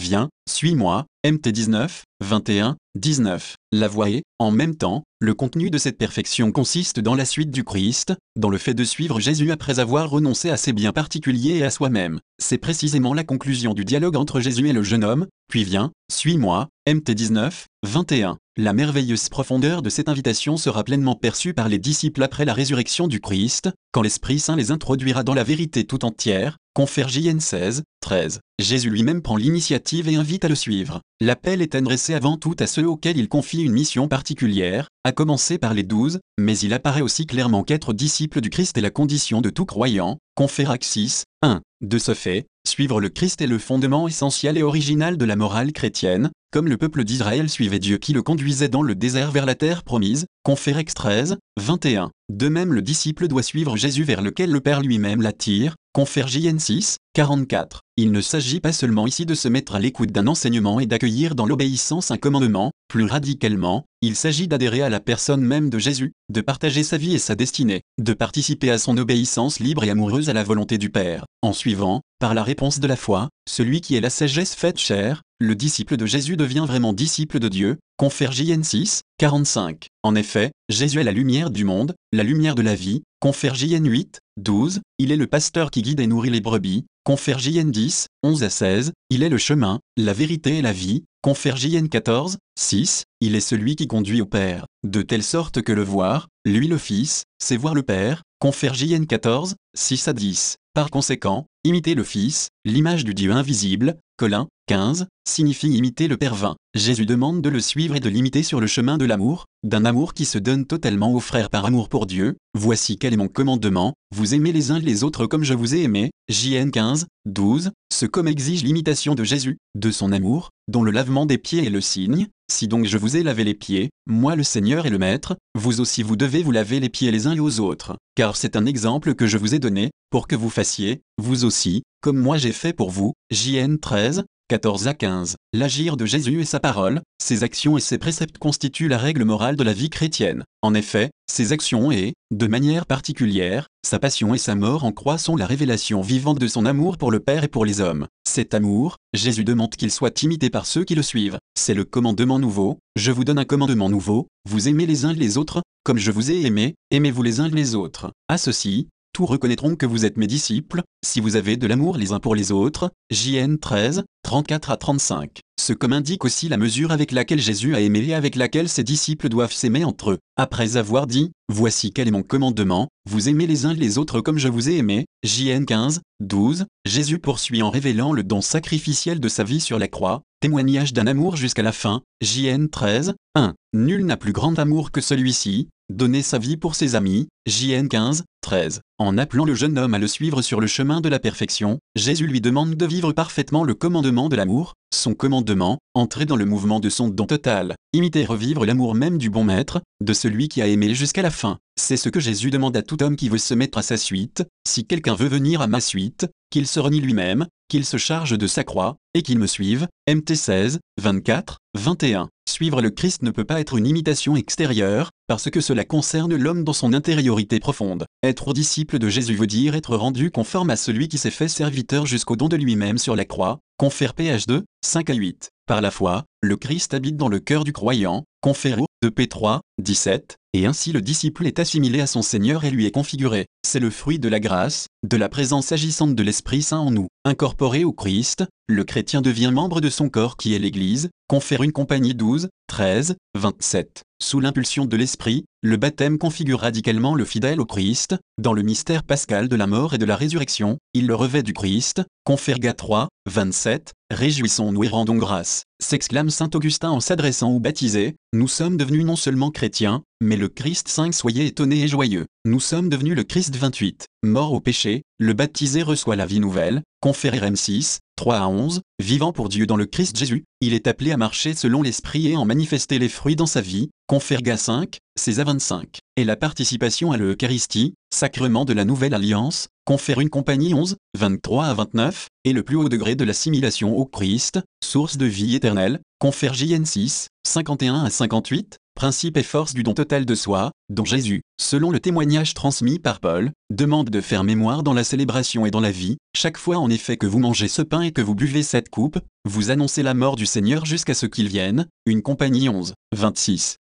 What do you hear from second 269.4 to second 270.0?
Dieu dans le